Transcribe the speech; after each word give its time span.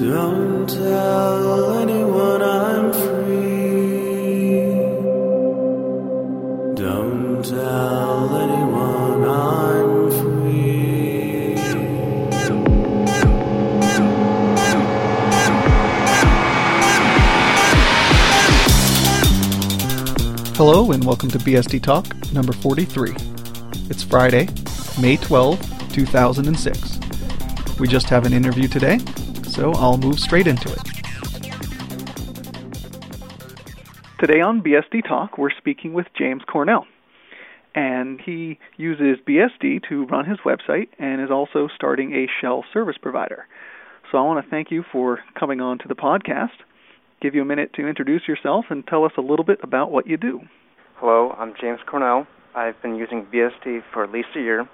Don't 0.00 0.66
tell 0.66 1.78
anyone 1.78 2.40
I'm 2.40 2.90
free. 2.90 4.62
Don't 6.74 7.44
tell 7.44 8.34
anyone 8.34 9.28
I'm 9.28 10.10
free. 10.10 11.54
Hello 20.56 20.92
and 20.92 21.04
welcome 21.04 21.28
to 21.28 21.36
BSD 21.38 21.82
Talk 21.82 22.06
number 22.32 22.54
43. 22.54 23.14
It's 23.90 24.02
Friday, 24.02 24.48
May 24.98 25.18
12, 25.18 25.92
2006. 25.92 27.00
We 27.78 27.86
just 27.86 28.08
have 28.08 28.24
an 28.24 28.32
interview 28.32 28.66
today, 28.66 28.98
so 29.50 29.72
I'll 29.72 29.98
move 29.98 30.18
straight 30.18 30.46
into 30.46 30.72
it. 30.72 30.78
Today 34.18 34.40
on 34.40 34.62
BSD 34.62 35.06
Talk, 35.06 35.38
we're 35.38 35.50
speaking 35.50 35.92
with 35.92 36.06
James 36.16 36.42
Cornell. 36.46 36.86
And 37.74 38.20
he 38.20 38.58
uses 38.76 39.18
BSD 39.26 39.88
to 39.88 40.06
run 40.06 40.24
his 40.24 40.38
website 40.44 40.88
and 40.98 41.20
is 41.20 41.30
also 41.30 41.68
starting 41.74 42.12
a 42.12 42.26
shell 42.40 42.64
service 42.72 42.96
provider. 43.00 43.46
So 44.10 44.18
I 44.18 44.22
want 44.22 44.44
to 44.44 44.50
thank 44.50 44.70
you 44.70 44.84
for 44.90 45.20
coming 45.38 45.60
on 45.60 45.78
to 45.78 45.88
the 45.88 45.94
podcast 45.94 46.50
give 47.20 47.34
you 47.34 47.42
a 47.42 47.44
minute 47.44 47.72
to 47.74 47.86
introduce 47.86 48.26
yourself 48.26 48.66
and 48.70 48.86
tell 48.86 49.04
us 49.04 49.12
a 49.18 49.20
little 49.20 49.44
bit 49.44 49.58
about 49.62 49.90
what 49.90 50.06
you 50.06 50.16
do. 50.16 50.40
Hello, 50.96 51.34
I'm 51.38 51.54
James 51.60 51.80
Cornell. 51.86 52.26
I've 52.54 52.80
been 52.82 52.96
using 52.96 53.26
BSD 53.26 53.82
for 53.92 54.02
at 54.02 54.10
least 54.10 54.28
a 54.36 54.40
year. 54.40 54.68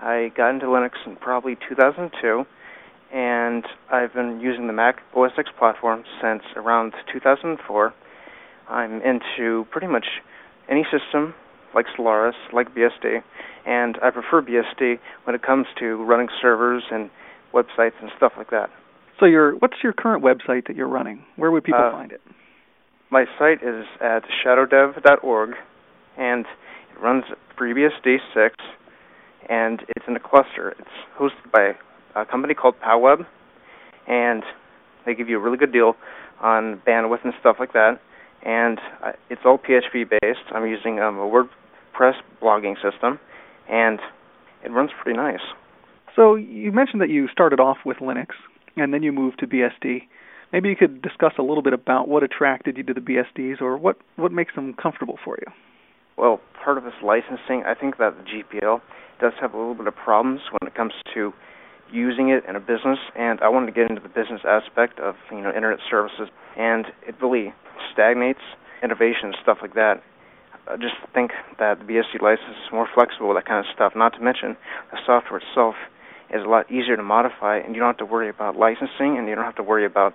I 0.00 0.32
got 0.36 0.50
into 0.50 0.66
Linux 0.66 0.92
in 1.06 1.16
probably 1.16 1.56
2002, 1.68 2.44
and 3.12 3.64
I've 3.90 4.12
been 4.12 4.40
using 4.40 4.66
the 4.66 4.72
Mac 4.72 4.96
OS 5.14 5.32
X 5.38 5.48
platform 5.58 6.04
since 6.20 6.42
around 6.56 6.92
2004. 7.12 7.94
I'm 8.68 9.00
into 9.02 9.64
pretty 9.70 9.86
much 9.86 10.06
any 10.68 10.84
system 10.84 11.34
like 11.74 11.86
Solaris, 11.94 12.34
like 12.52 12.74
BSD, 12.74 13.22
and 13.66 13.98
I 14.02 14.10
prefer 14.10 14.42
BSD 14.42 14.98
when 15.24 15.36
it 15.36 15.42
comes 15.42 15.66
to 15.78 16.02
running 16.04 16.28
servers 16.40 16.82
and 16.90 17.10
websites 17.54 17.92
and 18.00 18.10
stuff 18.16 18.32
like 18.36 18.50
that. 18.50 18.70
So 19.20 19.26
your 19.26 19.52
what's 19.56 19.76
your 19.82 19.92
current 19.92 20.22
website 20.24 20.66
that 20.66 20.76
you're 20.76 20.88
running? 20.88 21.24
Where 21.36 21.50
would 21.50 21.64
people 21.64 21.80
Uh, 21.80 21.92
find 21.92 22.12
it? 22.12 22.20
My 23.10 23.24
site 23.38 23.62
is 23.62 23.86
at 24.00 24.24
shadowdev.org, 24.44 25.50
and 26.18 26.44
it 26.44 27.00
runs 27.00 27.24
FreeBSD 27.56 28.16
6, 28.34 28.56
and 29.48 29.80
it's 29.96 30.06
in 30.08 30.16
a 30.16 30.20
cluster. 30.20 30.74
It's 30.78 30.88
hosted 31.18 31.50
by 31.52 31.76
a 32.16 32.24
company 32.24 32.54
called 32.54 32.74
PowWeb, 32.80 33.26
and 34.08 34.42
they 35.04 35.14
give 35.14 35.28
you 35.28 35.36
a 35.36 35.40
really 35.40 35.58
good 35.58 35.72
deal 35.72 35.94
on 36.40 36.80
bandwidth 36.86 37.24
and 37.24 37.32
stuff 37.40 37.56
like 37.60 37.72
that. 37.72 38.00
And 38.44 38.78
uh, 39.04 39.12
it's 39.30 39.42
all 39.44 39.58
PHP 39.58 40.10
based. 40.10 40.40
I'm 40.52 40.66
using 40.66 41.00
um, 41.00 41.18
a 41.18 41.28
WordPress 41.28 42.14
blogging 42.42 42.74
system, 42.76 43.18
and 43.68 43.98
it 44.64 44.70
runs 44.70 44.90
pretty 45.02 45.16
nice. 45.16 45.40
So 46.14 46.34
you 46.34 46.72
mentioned 46.72 47.02
that 47.02 47.10
you 47.10 47.28
started 47.28 47.60
off 47.60 47.78
with 47.84 47.98
Linux 47.98 48.28
and 48.76 48.92
then 48.92 49.02
you 49.02 49.12
moved 49.12 49.38
to 49.40 49.46
BSD. 49.46 50.02
Maybe 50.52 50.68
you 50.68 50.76
could 50.76 51.02
discuss 51.02 51.32
a 51.38 51.42
little 51.42 51.62
bit 51.62 51.72
about 51.72 52.08
what 52.08 52.22
attracted 52.22 52.76
you 52.76 52.82
to 52.84 52.94
the 52.94 53.00
BSDs 53.00 53.60
or 53.60 53.76
what 53.76 53.98
what 54.16 54.32
makes 54.32 54.54
them 54.54 54.74
comfortable 54.74 55.18
for 55.24 55.36
you. 55.40 55.52
Well, 56.16 56.40
part 56.64 56.78
of 56.78 56.86
it's 56.86 56.96
licensing. 57.02 57.64
I 57.66 57.74
think 57.74 57.98
that 57.98 58.14
the 58.16 58.22
GPL 58.22 58.80
does 59.20 59.32
have 59.40 59.52
a 59.54 59.58
little 59.58 59.74
bit 59.74 59.86
of 59.86 59.94
problems 59.94 60.40
when 60.50 60.68
it 60.68 60.74
comes 60.74 60.92
to 61.14 61.32
using 61.92 62.30
it 62.30 62.44
in 62.48 62.56
a 62.56 62.60
business, 62.60 62.98
and 63.14 63.40
I 63.40 63.48
wanted 63.48 63.66
to 63.66 63.72
get 63.72 63.88
into 63.90 64.02
the 64.02 64.08
business 64.08 64.42
aspect 64.46 64.98
of 65.00 65.14
you 65.30 65.40
know 65.40 65.52
internet 65.54 65.78
services, 65.88 66.28
and 66.56 66.86
it 67.06 67.14
really 67.20 67.52
stagnates 67.92 68.40
innovation 68.82 69.32
and 69.32 69.36
stuff 69.42 69.58
like 69.62 69.74
that. 69.74 70.02
I 70.68 70.76
just 70.76 70.94
think 71.14 71.30
that 71.58 71.78
the 71.78 71.84
BSD 71.84 72.20
license 72.20 72.58
is 72.58 72.72
more 72.72 72.88
flexible 72.92 73.32
that 73.34 73.46
kind 73.46 73.64
of 73.64 73.72
stuff. 73.72 73.92
Not 73.94 74.14
to 74.14 74.20
mention 74.20 74.56
the 74.90 74.98
software 75.06 75.40
itself 75.40 75.76
is 76.30 76.42
a 76.44 76.48
lot 76.48 76.70
easier 76.70 76.96
to 76.96 77.02
modify, 77.02 77.58
and 77.58 77.74
you 77.74 77.80
don't 77.80 77.88
have 77.88 77.98
to 77.98 78.04
worry 78.04 78.28
about 78.28 78.56
licensing, 78.56 79.16
and 79.16 79.28
you 79.28 79.34
don't 79.34 79.44
have 79.44 79.56
to 79.56 79.62
worry 79.62 79.86
about 79.86 80.14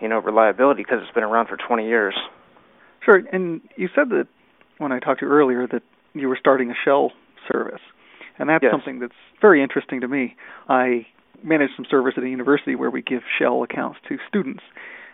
you 0.00 0.08
know 0.08 0.18
reliability 0.18 0.82
because 0.82 0.98
it's 1.02 1.14
been 1.14 1.24
around 1.24 1.46
for 1.46 1.56
20 1.56 1.86
years. 1.86 2.14
Sure, 3.04 3.22
and 3.32 3.60
you 3.76 3.88
said 3.94 4.10
that 4.10 4.26
when 4.78 4.92
I 4.92 4.98
talked 4.98 5.20
to 5.20 5.26
you 5.26 5.32
earlier 5.32 5.66
that 5.68 5.82
you 6.14 6.28
were 6.28 6.38
starting 6.38 6.70
a 6.70 6.74
shell 6.84 7.12
service. 7.50 7.80
And 8.38 8.48
that's 8.48 8.62
Yes. 8.62 8.72
something 8.72 8.98
that's 8.98 9.14
very 9.40 9.62
interesting 9.62 10.00
to 10.00 10.08
me. 10.08 10.36
I 10.68 11.06
manage 11.42 11.70
some 11.76 11.84
service 11.84 12.14
at 12.16 12.22
a 12.22 12.28
university 12.28 12.74
where 12.74 12.90
we 12.90 13.02
give 13.02 13.22
shell 13.38 13.62
accounts 13.62 13.98
to 14.08 14.18
students, 14.28 14.62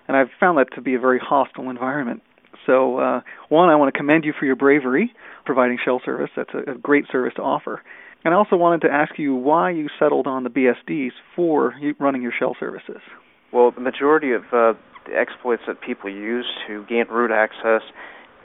and 0.06 0.16
I've 0.16 0.30
found 0.38 0.58
that 0.58 0.72
to 0.74 0.80
be 0.80 0.94
a 0.94 0.98
very 0.98 1.18
hostile 1.18 1.70
environment. 1.70 2.22
So, 2.66 2.98
uh, 2.98 3.20
one, 3.48 3.68
I 3.68 3.76
want 3.76 3.92
to 3.92 3.98
commend 3.98 4.24
you 4.24 4.32
for 4.32 4.44
your 4.44 4.56
bravery 4.56 5.12
providing 5.44 5.78
shell 5.82 6.00
service. 6.04 6.30
That's 6.36 6.52
a, 6.54 6.72
a 6.72 6.74
great 6.74 7.06
service 7.10 7.34
to 7.36 7.42
offer. 7.42 7.82
And 8.24 8.34
I 8.34 8.36
also 8.36 8.56
wanted 8.56 8.82
to 8.82 8.92
ask 8.92 9.18
you 9.18 9.34
why 9.34 9.70
you 9.70 9.88
settled 9.98 10.26
on 10.26 10.44
the 10.44 10.50
BSDs 10.50 11.12
for 11.36 11.74
running 11.98 12.20
your 12.22 12.32
shell 12.36 12.56
services. 12.58 13.00
Well, 13.52 13.70
the 13.70 13.80
majority 13.80 14.32
of 14.32 14.42
uh, 14.52 14.74
the 15.06 15.16
exploits 15.16 15.62
that 15.66 15.80
people 15.80 16.10
use 16.10 16.46
to 16.66 16.84
gain 16.88 17.06
root 17.08 17.30
access 17.30 17.82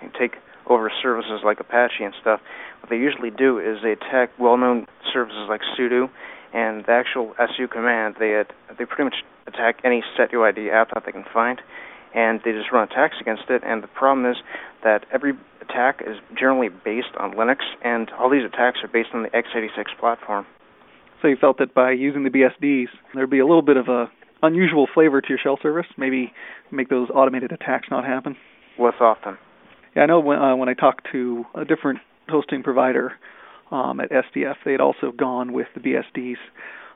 and 0.01 0.11
take 0.17 0.35
over 0.68 0.91
services 1.01 1.41
like 1.44 1.59
Apache 1.59 2.03
and 2.03 2.13
stuff, 2.22 2.40
what 2.81 2.90
they 2.90 2.97
usually 2.97 3.31
do 3.31 3.59
is 3.59 3.78
they 3.84 3.91
attack 3.91 4.31
well-known 4.40 4.88
services 5.13 5.47
like 5.50 5.62
sudo 5.78 6.09
and 6.53 6.85
the 6.85 6.91
actual 6.91 7.34
su 7.57 7.68
command. 7.68 8.16
They 8.19 8.35
ad- 8.35 8.53
they 8.78 8.85
pretty 8.85 9.06
much 9.06 9.23
attack 9.47 9.79
any 9.84 10.03
setuid 10.18 10.57
app 10.72 10.94
that 10.94 11.03
they 11.06 11.12
can 11.12 11.25
find, 11.34 11.62
and 12.13 12.40
they 12.46 12.52
just 12.52 12.72
run 12.72 12.88
attacks 12.90 13.16
against 13.19 13.44
it. 13.50 13.63
And 13.66 13.84
the 13.84 13.88
problem 13.88 14.29
is 14.29 14.38
that 14.84 15.06
every 15.12 15.34
attack 15.62 16.02
is 16.06 16.18
generally 16.38 16.69
based 16.69 17.16
on 17.19 17.34
Linux, 17.34 17.59
and 17.84 18.09
all 18.19 18.29
these 18.29 18.46
attacks 18.46 18.79
are 18.84 18.88
based 18.88 19.09
on 19.13 19.23
the 19.23 19.29
x86 19.29 19.97
platform. 20.00 20.46
So 21.22 21.28
you 21.28 21.38
felt 21.38 21.57
that 21.59 21.73
by 21.73 21.91
using 21.91 22.23
the 22.23 22.29
BSDs, 22.29 22.90
there'd 23.13 23.29
be 23.29 23.40
a 23.40 23.46
little 23.46 23.62
bit 23.62 23.78
of 23.78 23.88
a 23.88 24.12
unusual 24.41 24.88
flavor 24.94 25.22
to 25.22 25.29
your 25.29 25.38
shell 25.41 25.57
service, 25.62 25.85
maybe 25.97 26.34
make 26.69 26.90
those 26.90 27.09
automated 27.09 27.52
attacks 27.52 27.88
not 27.90 28.03
happen. 28.03 28.35
Less 28.78 28.96
often. 29.00 29.38
Yeah, 29.96 30.04
I 30.04 30.06
know 30.06 30.20
when 30.20 30.40
uh, 30.40 30.56
when 30.56 30.70
I 30.70 30.74
talked 30.74 31.08
to 31.12 31.46
a 31.56 31.66
different 31.66 32.00
hosting 32.30 32.64
provider 32.64 33.14
um, 33.72 34.00
at 34.00 34.09
SDF, 34.09 34.56
they 34.66 34.72
had 34.72 34.81
also 34.81 35.12
gone 35.12 35.54
with 35.54 35.68
the 35.76 35.81
BSDs 35.81 36.38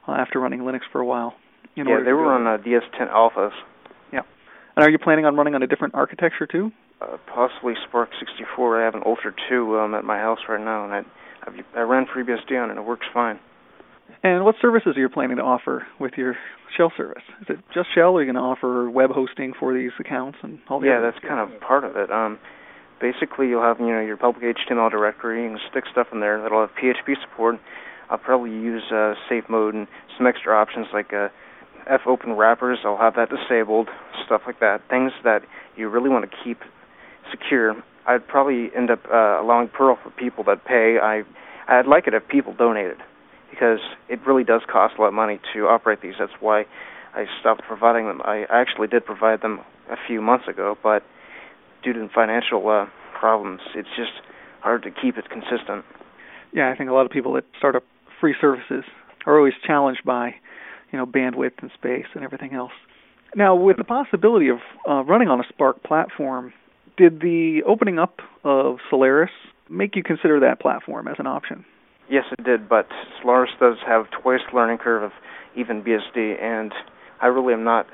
uh, 0.08 0.12
after 0.12 0.40
running 0.40 0.62
Linux 0.62 0.82
for 0.92 1.02
a 1.02 1.06
while. 1.06 1.36
Yeah, 1.76 1.84
they 2.04 2.14
were 2.14 2.32
on 2.32 2.48
uh, 2.48 2.64
DS10 2.64 3.12
alphas. 3.12 3.52
Yeah, 4.12 4.22
and 4.76 4.86
are 4.86 4.90
you 4.90 4.98
planning 4.98 5.26
on 5.26 5.36
running 5.36 5.54
on 5.54 5.62
a 5.62 5.68
different 5.68 5.94
architecture 5.94 6.48
too? 6.48 6.72
uh, 7.02 7.18
possibly 7.34 7.74
SPARC 7.88 8.08
64. 8.20 8.82
I 8.82 8.86
have 8.86 8.96
an 8.96 9.04
Ultra 9.06 9.32
2 9.50 9.78
um, 9.78 9.94
at 9.94 10.04
my 10.04 10.18
house 10.18 10.40
right 10.50 10.64
now, 10.64 10.86
and 10.86 10.94
I 10.94 11.02
I've, 11.46 11.54
I 11.76 11.82
ran 11.82 12.06
FreeBSD 12.06 12.52
on 12.62 12.70
it, 12.70 12.72
and 12.72 12.80
it 12.80 12.86
works 12.86 13.06
fine. 13.14 13.40
And 14.24 14.44
what 14.44 14.56
services 14.62 14.98
are 14.98 15.00
you 15.00 15.10
planning 15.10 15.38
to 15.38 15.44
offer 15.44 15.86
with 16.00 16.14
your 16.18 16.36
shell 16.76 16.92
service? 16.98 17.24
Is 17.42 17.48
it 17.50 17.60
just 17.74 17.90
shell, 17.94 18.12
or 18.12 18.20
are 18.20 18.24
you 18.24 18.32
going 18.32 18.42
to 18.42 18.42
offer 18.42 18.90
web 18.90 19.12
hosting 19.12 19.54
for 19.60 19.74
these 19.74 19.92
accounts 20.00 20.40
and 20.42 20.60
all 20.70 20.80
the 20.80 20.88
Yeah, 20.88 21.02
that's 21.02 21.20
kind 21.26 21.40
of 21.40 21.62
part 21.62 21.84
of 21.84 21.96
it. 21.96 22.12
Um, 22.12 22.40
basically, 23.00 23.48
you'll 23.50 23.64
have 23.64 23.80
you 23.80 23.88
know 23.88 24.02
your 24.02 24.18
public 24.18 24.56
HTML 24.58 24.92
directory. 24.92 25.48
Can 25.48 25.60
stick 25.70 25.86
stuff 25.92 26.08
in 26.12 26.20
there 26.20 26.42
that'll 26.42 26.62
have 26.62 26.72
PHP 26.76 27.16
support. 27.22 27.60
I'll 28.10 28.18
probably 28.18 28.52
use 28.52 28.84
uh, 28.92 29.16
safe 29.28 29.46
mode 29.50 29.74
and 29.74 29.88
some 30.18 30.28
extra 30.28 30.56
options 30.56 30.88
like 30.94 31.14
uh, 31.14 31.30
fopen 32.04 32.34
wrappers. 32.34 32.80
I'll 32.86 32.98
have 32.98 33.16
that 33.16 33.30
disabled, 33.30 33.90
stuff 34.26 34.42
like 34.46 34.60
that. 34.60 34.82
Things 34.90 35.12
that 35.24 35.42
you 35.76 35.90
really 35.90 36.10
want 36.10 36.30
to 36.30 36.38
keep 36.44 36.60
secure. 37.32 37.76
I'd 38.06 38.26
probably 38.28 38.70
end 38.76 38.90
up 38.90 39.06
uh, 39.12 39.42
allowing 39.42 39.68
Perl 39.68 39.98
for 40.02 40.10
people 40.12 40.44
that 40.46 40.66
pay. 40.66 40.98
I 41.02 41.24
I'd 41.68 41.88
like 41.88 42.08
it 42.08 42.14
if 42.14 42.28
people 42.28 42.54
donated 42.54 42.98
because 43.50 43.80
it 44.08 44.26
really 44.26 44.44
does 44.44 44.62
cost 44.72 44.96
a 44.98 45.02
lot 45.02 45.08
of 45.10 45.14
money 45.14 45.40
to 45.54 45.68
operate 45.68 46.02
these. 46.02 46.16
That's 46.18 46.32
why 46.40 46.66
I 47.14 47.26
stopped 47.40 47.64
providing 47.68 48.06
them. 48.08 48.22
I 48.24 48.46
actually 48.50 48.88
did 48.88 49.06
provide 49.06 49.42
them 49.42 49.60
a 49.90 49.96
few 50.08 50.22
months 50.22 50.48
ago, 50.48 50.78
but 50.82 51.04
due 51.88 51.94
to 51.94 52.10
financial 52.14 52.68
uh, 52.68 52.86
problems, 53.18 53.62
it's 53.74 53.88
just 53.96 54.12
hard 54.60 54.84
to 54.84 54.92
keep 54.92 55.18
it 55.18 55.30
consistent. 55.30 55.86
yeah, 56.52 56.70
I 56.70 56.76
think 56.76 56.90
a 56.90 56.94
lot 56.94 57.06
of 57.06 57.12
people 57.12 57.34
that 57.34 57.46
start 57.58 57.76
up 57.76 57.84
free 58.20 58.36
services 58.42 58.84
are 59.26 59.38
always 59.38 59.54
challenged 59.66 60.04
by, 60.04 60.36
you 60.92 61.00
know, 61.00 61.06
bandwidth 61.06 61.62
and 61.62 61.72
space 61.74 62.06
and 62.14 62.24
everything 62.24 62.54
else. 62.54 62.74
Now, 63.36 63.56
with 63.56 63.78
the 63.78 63.84
possibility 63.84 64.50
of 64.50 64.58
uh, 64.90 65.04
running 65.04 65.30
on 65.30 65.40
a 65.40 65.44
SPARC 65.54 65.84
platform, 65.84 66.54
did 66.98 67.22
the 67.22 67.62
opening 67.66 68.00
up 68.00 68.20
of 68.44 68.78
Solaris 68.90 69.32
make 69.70 69.96
you 69.96 70.04
consider 70.04 70.40
that 70.42 70.60
platform 70.60 71.08
as 71.08 71.16
an 71.20 71.28
option? 71.28 71.64
Yes, 72.10 72.24
it 72.38 72.44
did, 72.44 72.68
but 72.68 72.88
Solaris 73.22 73.52
does 73.60 73.78
have 73.86 74.06
twice 74.12 74.40
the 74.50 74.56
learning 74.56 74.80
curve 74.80 75.04
of 75.04 75.12
even 75.56 75.84
BSD, 75.84 76.42
and 76.42 76.74
I 77.22 77.28
really 77.28 77.54
am 77.54 77.64
not 77.64 77.88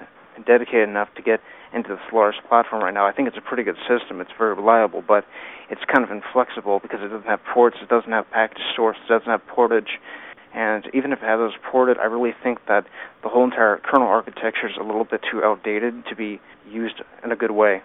dedicated 0.45 0.89
enough 0.89 1.09
to 1.15 1.21
get 1.21 1.39
into 1.73 1.89
the 1.89 1.99
Solaris 2.09 2.37
platform 2.47 2.83
right 2.83 2.93
now. 2.93 3.05
I 3.05 3.11
think 3.11 3.27
it's 3.27 3.37
a 3.37 3.41
pretty 3.41 3.63
good 3.63 3.77
system. 3.87 4.21
It's 4.21 4.31
very 4.37 4.53
reliable, 4.53 5.03
but 5.05 5.25
it's 5.69 5.81
kind 5.91 6.03
of 6.03 6.11
inflexible 6.11 6.79
because 6.79 6.99
it 7.01 7.09
doesn't 7.09 7.27
have 7.27 7.39
ports, 7.53 7.77
it 7.81 7.89
doesn't 7.89 8.11
have 8.11 8.29
package 8.31 8.61
source, 8.75 8.97
it 9.05 9.09
doesn't 9.09 9.29
have 9.29 9.45
portage, 9.47 9.99
And 10.53 10.85
even 10.93 11.11
if 11.11 11.19
it 11.19 11.25
has 11.25 11.39
those 11.39 11.57
ported, 11.71 11.97
I 11.97 12.05
really 12.05 12.33
think 12.43 12.59
that 12.67 12.85
the 13.23 13.29
whole 13.29 13.43
entire 13.43 13.77
kernel 13.77 14.07
architecture 14.07 14.67
is 14.67 14.75
a 14.79 14.83
little 14.83 15.03
bit 15.03 15.21
too 15.29 15.43
outdated 15.43 16.05
to 16.09 16.15
be 16.15 16.39
used 16.69 17.01
in 17.23 17.31
a 17.31 17.35
good 17.35 17.51
way. 17.51 17.81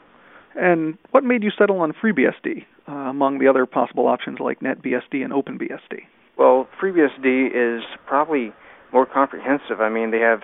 And 0.55 0.99
what 1.13 1.25
made 1.25 1.43
you 1.43 1.51
settle 1.57 1.81
on 1.81 1.93
FreeBSD 1.93 2.65
uh, 2.89 2.93
among 2.93 3.39
the 3.39 3.49
other 3.49 3.65
possible 3.65 4.07
options 4.07 4.39
like 4.39 4.61
NetBSD 4.61 5.25
and 5.25 5.33
OpenBSD? 5.33 6.03
Well, 6.37 6.69
FreeBSD 6.81 7.51
is 7.55 7.85
probably 8.07 8.53
more 8.93 9.07
comprehensive. 9.07 9.81
I 9.81 9.89
mean, 9.89 10.11
they 10.11 10.21
have 10.21 10.41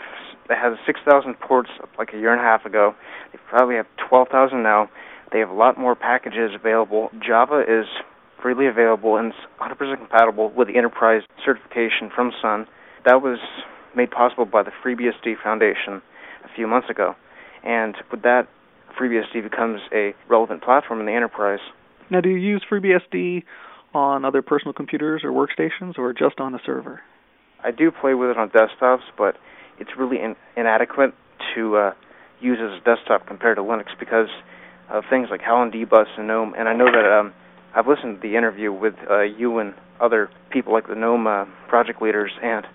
they 0.48 0.54
had 0.54 0.74
6,000 0.84 1.34
ports 1.40 1.70
like 1.98 2.12
a 2.12 2.18
year 2.18 2.32
and 2.32 2.40
a 2.40 2.44
half 2.44 2.66
ago. 2.66 2.94
They 3.32 3.38
probably 3.48 3.76
have 3.76 3.86
12,000 4.08 4.62
now. 4.62 4.90
They 5.32 5.38
have 5.38 5.48
a 5.48 5.54
lot 5.54 5.78
more 5.78 5.94
packages 5.94 6.50
available. 6.54 7.10
Java 7.24 7.62
is 7.66 7.86
freely 8.42 8.66
available 8.66 9.16
and 9.16 9.32
100% 9.58 9.96
compatible 9.96 10.52
with 10.54 10.68
the 10.68 10.76
enterprise 10.76 11.22
certification 11.44 12.10
from 12.14 12.30
Sun. 12.42 12.66
That 13.06 13.22
was 13.22 13.38
made 13.96 14.10
possible 14.10 14.44
by 14.44 14.62
the 14.62 14.70
FreeBSD 14.84 15.42
Foundation 15.42 16.02
a 16.44 16.54
few 16.54 16.66
months 16.66 16.90
ago. 16.90 17.14
And 17.64 17.96
with 18.10 18.22
that, 18.22 18.48
FreeBSD 19.00 19.42
becomes 19.42 19.80
a 19.92 20.14
relevant 20.28 20.62
platform 20.62 21.00
in 21.00 21.06
the 21.06 21.12
enterprise. 21.12 21.60
Now, 22.10 22.20
do 22.20 22.28
you 22.28 22.36
use 22.36 22.62
FreeBSD 22.70 23.44
on 23.94 24.24
other 24.24 24.42
personal 24.42 24.74
computers 24.74 25.22
or 25.24 25.30
workstations 25.30 25.98
or 25.98 26.12
just 26.12 26.38
on 26.38 26.52
the 26.52 26.60
server? 26.66 27.00
I 27.64 27.70
do 27.70 27.90
play 27.90 28.14
with 28.14 28.30
it 28.30 28.36
on 28.36 28.50
desktops, 28.50 29.02
but 29.16 29.36
it's 29.78 29.90
really 29.98 30.18
in, 30.20 30.36
inadequate 30.56 31.14
to 31.54 31.76
uh, 31.76 31.92
use 32.40 32.58
as 32.60 32.80
a 32.80 32.84
desktop 32.84 33.26
compared 33.26 33.56
to 33.56 33.62
Linux 33.62 33.86
because 33.98 34.28
of 34.90 35.04
things 35.08 35.28
like 35.30 35.40
Howlin' 35.40 35.72
Dbus 35.72 36.06
and 36.18 36.26
GNOME. 36.26 36.54
And 36.58 36.68
I 36.68 36.74
know 36.74 36.84
that 36.84 37.18
um, 37.18 37.32
I've 37.74 37.88
listened 37.88 38.20
to 38.20 38.28
the 38.28 38.36
interview 38.36 38.70
with 38.72 38.94
uh, 39.10 39.22
you 39.22 39.58
and 39.58 39.74
other 40.00 40.30
people 40.50 40.72
like 40.72 40.86
the 40.86 40.94
GNOME 40.94 41.26
uh, 41.26 41.44
project 41.68 42.02
leaders, 42.02 42.30
and 42.42 42.66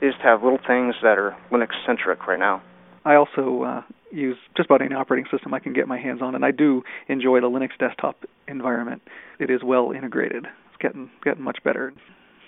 they 0.00 0.08
just 0.08 0.20
have 0.22 0.42
little 0.42 0.58
things 0.66 0.94
that 1.02 1.18
are 1.18 1.36
Linux 1.52 1.70
centric 1.86 2.26
right 2.26 2.38
now. 2.38 2.62
I 3.04 3.14
also 3.14 3.62
uh, 3.62 3.82
use 4.10 4.36
just 4.56 4.68
about 4.68 4.82
any 4.82 4.94
operating 4.94 5.30
system 5.30 5.52
I 5.54 5.60
can 5.60 5.72
get 5.72 5.86
my 5.86 5.98
hands 5.98 6.22
on, 6.22 6.34
and 6.34 6.44
I 6.44 6.50
do 6.50 6.82
enjoy 7.08 7.40
the 7.40 7.48
Linux 7.48 7.70
desktop 7.78 8.24
environment. 8.46 9.02
It 9.38 9.50
is 9.50 9.60
well 9.62 9.92
integrated. 9.92 10.46
It's 10.46 10.80
getting 10.80 11.10
getting 11.24 11.42
much 11.42 11.58
better. 11.64 11.92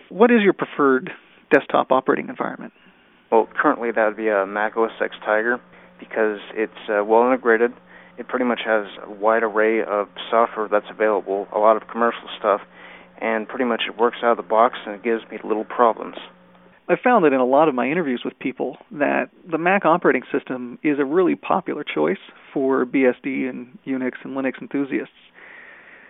What 0.09 0.31
is 0.31 0.39
your 0.43 0.53
preferred 0.53 1.11
desktop 1.51 1.93
operating 1.93 2.29
environment? 2.29 2.73
Well, 3.31 3.49
currently 3.61 3.91
that 3.93 4.07
would 4.07 4.17
be 4.17 4.29
a 4.29 4.47
Mac 4.47 4.77
OS 4.77 4.91
X 5.01 5.15
Tiger 5.25 5.61
because 5.99 6.39
it's 6.55 6.73
uh, 6.89 7.05
well 7.05 7.27
integrated 7.27 7.73
it 8.21 8.29
pretty 8.29 8.45
much 8.45 8.61
has 8.65 8.85
a 9.03 9.11
wide 9.11 9.43
array 9.43 9.83
of 9.83 10.09
software 10.31 10.69
that's 10.71 10.87
available, 10.91 11.49
a 11.55 11.59
lot 11.59 11.77
of 11.77 11.89
commercial 11.89 12.29
stuff, 12.39 12.61
and 13.19 13.49
pretty 13.49 13.65
much 13.65 13.83
it 13.89 13.99
works 13.99 14.19
out 14.23 14.33
of 14.33 14.37
the 14.37 14.49
box 14.49 14.77
and 14.85 14.95
it 14.95 15.03
gives 15.03 15.23
me 15.31 15.39
little 15.43 15.65
problems. 15.65 16.17
I 16.89 16.97
found 17.03 17.25
that 17.25 17.33
in 17.33 17.41
a 17.41 17.47
lot 17.47 17.69
of 17.69 17.75
my 17.75 17.87
interviews 17.87 18.21
with 18.23 18.39
people 18.39 18.77
that 18.91 19.31
the 19.51 19.57
Mac 19.57 19.87
operating 19.87 20.23
system 20.31 20.79
is 20.83 20.99
a 20.99 21.05
really 21.05 21.35
popular 21.35 21.83
choice 21.83 22.19
for 22.53 22.85
BSD 22.85 23.49
and 23.49 23.79
Unix 23.87 24.13
and 24.23 24.37
Linux 24.37 24.61
enthusiasts. 24.61 25.15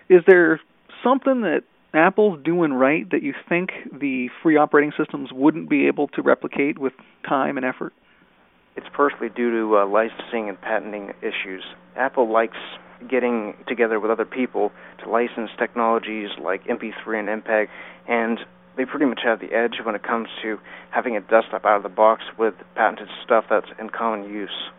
Is 0.09 0.23
there 0.27 0.61
something 1.05 1.43
that 1.43 1.63
Apple's 1.93 2.39
doing 2.45 2.73
right 2.73 3.11
that 3.11 3.23
you 3.23 3.35
think 3.49 3.71
the 3.93 4.29
free 4.43 4.57
operating 4.57 4.93
systems 4.97 5.31
wouldn't 5.33 5.69
be 5.69 5.89
able 5.89 6.09
to 6.09 6.23
replicate 6.23 6.79
with 6.79 6.93
time 7.29 7.57
and 7.57 7.67
effort? 7.67 7.93
It's 8.77 8.87
partially 8.95 9.29
due 9.29 9.51
to 9.51 9.79
uh, 9.79 9.87
licensing 9.87 10.49
and 10.49 10.61
patenting 10.61 11.13
issues. 11.21 11.65
Apple 11.97 12.31
likes 12.31 12.57
getting 13.09 13.55
together 13.67 13.99
with 13.99 14.11
other 14.11 14.25
people 14.25 14.71
to 15.03 15.11
license 15.11 15.51
technologies 15.59 16.29
like 16.41 16.65
MP3 16.65 17.19
and 17.19 17.43
MPEG, 17.43 17.67
and 18.07 18.39
they 18.77 18.85
pretty 18.85 19.07
much 19.07 19.21
have 19.25 19.41
the 19.41 19.53
edge 19.53 19.85
when 19.85 19.95
it 19.95 20.03
comes 20.05 20.29
to 20.43 20.59
having 20.91 21.17
a 21.17 21.21
desktop 21.21 21.65
out 21.65 21.79
of 21.79 21.83
the 21.83 21.89
box 21.89 22.23
with 22.39 22.55
patented 22.77 23.09
stuff 23.25 23.45
that's 23.51 23.67
in 23.81 23.91
common 23.91 24.25
use. 24.31 24.71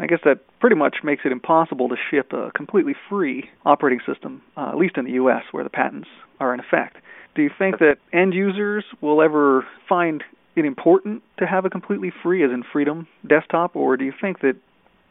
I 0.00 0.06
guess 0.06 0.20
that 0.24 0.38
pretty 0.60 0.76
much 0.76 0.96
makes 1.04 1.22
it 1.26 1.32
impossible 1.32 1.90
to 1.90 1.96
ship 2.10 2.32
a 2.32 2.50
completely 2.52 2.94
free 3.08 3.50
operating 3.66 4.00
system, 4.06 4.40
uh, 4.56 4.70
at 4.70 4.76
least 4.76 4.96
in 4.96 5.04
the 5.04 5.12
U.S., 5.12 5.42
where 5.50 5.62
the 5.62 5.70
patents 5.70 6.08
are 6.40 6.54
in 6.54 6.60
effect. 6.60 6.96
Do 7.34 7.42
you 7.42 7.50
think 7.56 7.78
that 7.78 7.96
end 8.12 8.32
users 8.32 8.84
will 9.02 9.22
ever 9.22 9.66
find 9.88 10.24
it 10.56 10.64
important 10.64 11.22
to 11.38 11.46
have 11.46 11.64
a 11.64 11.70
completely 11.70 12.12
free, 12.22 12.42
as 12.42 12.50
in 12.50 12.64
freedom, 12.72 13.06
desktop, 13.26 13.76
or 13.76 13.96
do 13.96 14.04
you 14.04 14.12
think 14.18 14.40
that 14.40 14.54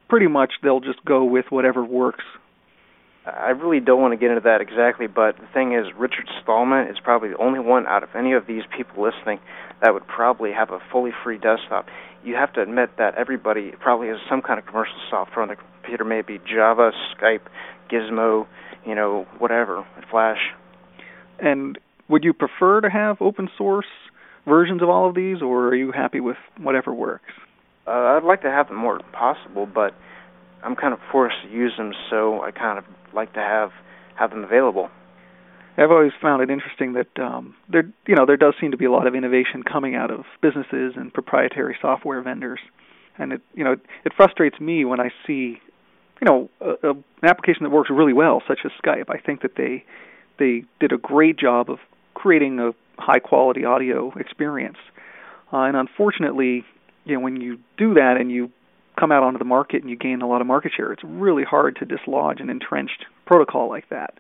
pretty 0.10 0.28
much 0.28 0.54
they'll 0.64 0.82
just 0.82 1.06
go 1.06 1.24
with 1.24 1.46
whatever 1.50 1.86
works? 1.86 2.24
I 3.26 3.52
really 3.52 3.80
don't 3.80 4.02
want 4.02 4.14
to 4.14 4.18
get 4.18 4.30
into 4.30 4.42
that 4.42 4.60
exactly, 4.60 5.06
but 5.08 5.38
the 5.38 5.48
thing 5.54 5.74
is, 5.74 5.86
Richard 5.98 6.28
Stallman 6.42 6.88
is 6.88 6.98
probably 7.04 7.30
the 7.30 7.38
only 7.38 7.60
one 7.60 7.86
out 7.86 8.02
of 8.02 8.10
any 8.16 8.34
of 8.34 8.48
these 8.48 8.64
people 8.76 9.04
listening 9.04 9.40
that 9.82 9.94
would 9.94 10.08
probably 10.08 10.52
have 10.52 10.72
a 10.72 10.80
fully 10.92 11.12
free 11.24 11.38
desktop. 11.38 11.86
You 12.24 12.36
have 12.36 12.54
to 12.54 12.62
admit 12.62 12.98
that 12.98 13.16
everybody 13.16 13.72
probably 13.80 14.08
has 14.10 14.18
some 14.30 14.42
kind 14.42 14.60
of 14.60 14.66
commercial 14.66 14.96
software 15.10 15.42
on 15.42 15.48
their 15.48 15.58
computer, 15.58 16.04
maybe 16.04 16.40
Java, 16.46 16.92
Skype, 17.16 17.42
Gizmo, 17.92 18.48
you 18.86 18.96
know, 18.96 19.26
whatever, 19.38 19.86
Flash. 20.12 20.40
And 21.40 21.78
would 22.10 22.24
you 22.24 22.34
prefer 22.34 22.82
to 22.82 22.90
have 22.90 23.18
open 23.22 23.50
source 23.58 23.86
versions 24.46 24.82
of 24.82 24.90
all 24.90 25.08
of 25.08 25.16
these, 25.16 25.42
or 25.42 25.68
are 25.68 25.76
you 25.76 25.92
happy 25.92 26.20
with 26.20 26.38
whatever 26.58 26.94
works? 26.94 27.32
Uh, 27.88 28.18
I'd 28.18 28.24
like 28.24 28.42
to 28.42 28.50
have 28.50 28.68
them 28.68 28.78
more 28.78 29.00
possible, 29.14 29.66
but 29.66 29.94
I'm 30.64 30.76
kind 30.76 30.94
of 30.94 31.00
forced 31.12 31.38
to 31.44 31.50
use 31.50 31.74
them, 31.78 31.94
so 32.10 32.42
I 32.42 32.52
kind 32.52 32.78
of 32.78 32.86
like 33.14 33.34
to 33.34 33.40
have 33.40 33.72
have 34.16 34.32
them 34.32 34.44
available. 34.44 34.90
I've 35.80 35.92
always 35.92 36.12
found 36.22 36.42
it 36.42 36.50
interesting 36.50 36.94
that 36.94 37.22
um, 37.24 37.56
there, 37.70 37.90
you 38.06 38.16
know, 38.16 38.26
there 38.26 38.38
does 38.38 38.54
seem 38.60 38.72
to 38.72 38.78
be 38.78 38.86
a 38.86 38.92
lot 38.92 39.08
of 39.08 39.16
innovation 39.16 39.64
coming 39.64 39.96
out 39.96 40.12
of 40.12 40.26
businesses 40.42 40.94
and 40.96 41.14
proprietary 41.14 41.78
software 41.82 42.22
vendors, 42.22 42.60
and 43.18 43.34
it, 43.34 43.42
you 43.54 43.64
know, 43.64 43.74
it 44.04 44.14
frustrates 44.16 44.60
me 44.60 44.84
when 44.84 45.00
I 45.00 45.10
see, 45.26 45.58
you 46.22 46.26
know, 46.26 46.50
a, 46.60 46.88
a, 46.88 46.92
an 46.92 47.04
application 47.24 47.64
that 47.64 47.70
works 47.70 47.90
really 47.90 48.14
well, 48.14 48.42
such 48.48 48.60
as 48.66 48.72
Skype. 48.84 49.10
I 49.10 49.20
think 49.20 49.42
that 49.42 49.56
they 49.56 49.86
they 50.38 50.64
did 50.80 50.92
a 50.92 50.98
great 50.98 51.38
job 51.38 51.70
of 51.70 51.80
creating 52.14 52.60
a 52.60 52.72
high 53.02 53.20
quality 53.20 53.64
audio 53.64 54.12
experience. 54.20 54.78
Uh, 55.52 55.64
and 55.64 55.78
unfortunately, 55.78 56.66
you 57.06 57.16
know, 57.16 57.22
when 57.22 57.40
you 57.40 57.58
do 57.78 57.94
that 57.94 58.18
and 58.20 58.32
you 58.32 58.52
come 59.00 59.12
out 59.12 59.24
onto 59.24 59.40
the 59.40 59.46
market 59.46 59.82
and 59.82 59.90
you 59.90 59.96
gain 59.96 60.22
a 60.22 60.28
lot 60.28 60.42
of 60.42 60.48
market 60.48 60.74
share, 60.76 60.92
it's 60.92 61.04
really 61.06 61.44
hard 61.44 61.78
to 61.78 61.86
dislodge 61.86 62.42
an 62.42 62.50
entrenched 62.50 63.06
protocol 63.26 63.70
like 63.70 63.88
that. 63.90 64.18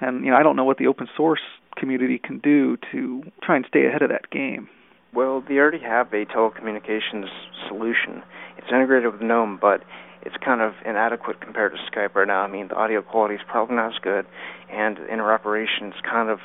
And 0.00 0.24
you 0.24 0.30
know, 0.30 0.36
I 0.36 0.42
don't 0.42 0.56
know 0.56 0.64
what 0.64 0.78
the 0.78 0.86
open 0.86 1.08
source 1.16 1.40
community 1.76 2.18
can 2.18 2.38
do 2.38 2.76
to 2.92 3.22
try 3.42 3.56
and 3.56 3.64
stay 3.68 3.86
ahead 3.86 4.02
of 4.02 4.08
that 4.10 4.30
game. 4.30 4.68
Well, 5.12 5.42
they 5.46 5.54
already 5.54 5.80
have 5.80 6.12
a 6.12 6.24
telecommunications 6.24 7.26
solution. 7.68 8.22
It's 8.58 8.68
integrated 8.68 9.12
with 9.12 9.20
GNOME, 9.20 9.58
but 9.60 9.82
it's 10.22 10.36
kind 10.44 10.60
of 10.60 10.74
inadequate 10.84 11.40
compared 11.40 11.72
to 11.72 11.78
Skype 11.90 12.14
right 12.14 12.28
now. 12.28 12.42
I 12.42 12.48
mean, 12.48 12.68
the 12.68 12.76
audio 12.76 13.02
quality 13.02 13.34
is 13.34 13.40
probably 13.48 13.76
not 13.76 13.94
as 13.94 13.98
good, 14.02 14.26
and 14.70 14.98
interoperation 14.98 15.88
is 15.88 16.00
kind 16.08 16.28
of 16.30 16.38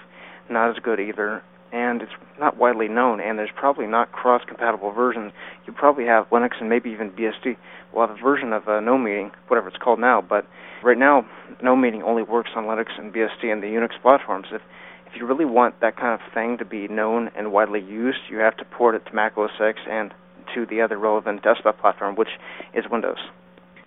not 0.49 0.71
as 0.71 0.77
good 0.81 0.99
either, 0.99 1.43
and 1.75 2.01
it's 2.01 2.11
not 2.39 2.55
widely 2.55 2.87
known, 2.87 3.19
and 3.19 3.37
there's 3.37 3.51
probably 3.53 3.85
not 3.85 4.09
cross-compatible 4.13 4.93
versions. 4.93 5.33
You 5.67 5.73
probably 5.73 6.05
have 6.05 6.29
Linux 6.29 6.51
and 6.61 6.69
maybe 6.69 6.89
even 6.89 7.11
BSD 7.11 7.57
will 7.93 8.07
have 8.07 8.17
a 8.17 8.21
version 8.21 8.53
of 8.53 8.65
uh, 8.69 8.79
GNOME 8.79 9.03
Meeting, 9.03 9.31
whatever 9.49 9.67
it's 9.67 9.77
called 9.77 9.99
now, 9.99 10.21
but 10.21 10.47
right 10.81 10.97
now 10.97 11.27
GNOME 11.61 11.81
Meeting 11.81 12.01
only 12.01 12.23
works 12.23 12.51
on 12.55 12.63
Linux 12.63 12.97
and 12.97 13.13
BSD 13.13 13.51
and 13.51 13.61
the 13.61 13.67
Unix 13.67 14.01
platforms. 14.01 14.47
If 14.53 14.61
if 15.07 15.19
you 15.21 15.27
really 15.27 15.45
want 15.45 15.79
that 15.79 15.95
kind 15.95 16.19
of 16.19 16.33
thing 16.33 16.57
to 16.57 16.65
be 16.65 16.89
known 16.89 17.29
and 17.37 17.53
widely 17.53 17.79
used, 17.79 18.17
you 18.29 18.37
have 18.39 18.57
to 18.57 18.65
port 18.65 18.95
it 18.95 19.05
to 19.05 19.13
Mac 19.13 19.37
OS 19.37 19.51
X 19.61 19.79
and 19.89 20.13
to 20.53 20.65
the 20.65 20.81
other 20.81 20.97
relevant 20.97 21.41
desktop 21.41 21.79
platform, 21.79 22.15
which 22.15 22.27
is 22.73 22.83
Windows. 22.91 23.19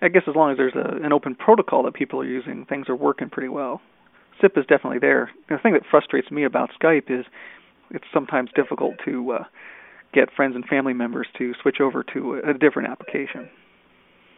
I 0.01 0.07
guess 0.07 0.23
as 0.27 0.35
long 0.35 0.51
as 0.51 0.57
there's 0.57 0.73
a, 0.73 1.03
an 1.03 1.13
open 1.13 1.35
protocol 1.35 1.83
that 1.83 1.93
people 1.93 2.19
are 2.21 2.25
using, 2.25 2.65
things 2.65 2.89
are 2.89 2.95
working 2.95 3.29
pretty 3.29 3.49
well. 3.49 3.81
SIP 4.41 4.57
is 4.57 4.65
definitely 4.65 4.99
there. 4.99 5.29
The 5.49 5.57
thing 5.61 5.73
that 5.73 5.83
frustrates 5.89 6.31
me 6.31 6.45
about 6.45 6.69
Skype 6.81 7.11
is 7.11 7.25
it's 7.91 8.05
sometimes 8.13 8.49
difficult 8.55 8.95
to 9.05 9.31
uh, 9.31 9.43
get 10.13 10.31
friends 10.35 10.55
and 10.55 10.65
family 10.65 10.93
members 10.93 11.27
to 11.37 11.53
switch 11.61 11.77
over 11.81 12.03
to 12.13 12.41
a, 12.45 12.53
different 12.53 12.89
application. 12.89 13.49